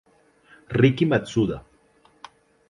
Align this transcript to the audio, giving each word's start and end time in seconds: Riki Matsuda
Riki 0.75 1.05
Matsuda 1.05 1.61